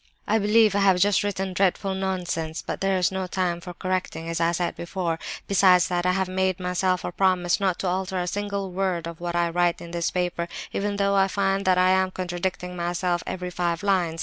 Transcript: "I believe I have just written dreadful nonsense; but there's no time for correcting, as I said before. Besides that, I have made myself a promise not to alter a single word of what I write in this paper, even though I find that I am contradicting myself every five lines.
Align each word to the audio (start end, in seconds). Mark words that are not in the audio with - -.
"I 0.27 0.39
believe 0.39 0.73
I 0.73 0.79
have 0.79 0.97
just 0.97 1.21
written 1.23 1.53
dreadful 1.53 1.93
nonsense; 1.93 2.63
but 2.65 2.81
there's 2.81 3.11
no 3.11 3.27
time 3.27 3.61
for 3.61 3.75
correcting, 3.75 4.27
as 4.27 4.41
I 4.41 4.51
said 4.51 4.75
before. 4.75 5.19
Besides 5.47 5.89
that, 5.89 6.07
I 6.07 6.13
have 6.13 6.27
made 6.27 6.59
myself 6.59 7.03
a 7.05 7.11
promise 7.11 7.59
not 7.59 7.77
to 7.81 7.87
alter 7.87 8.17
a 8.17 8.25
single 8.25 8.71
word 8.71 9.05
of 9.05 9.21
what 9.21 9.35
I 9.35 9.49
write 9.51 9.79
in 9.79 9.91
this 9.91 10.09
paper, 10.09 10.47
even 10.73 10.95
though 10.95 11.13
I 11.13 11.27
find 11.27 11.65
that 11.65 11.77
I 11.77 11.91
am 11.91 12.09
contradicting 12.09 12.75
myself 12.75 13.21
every 13.27 13.51
five 13.51 13.83
lines. 13.83 14.19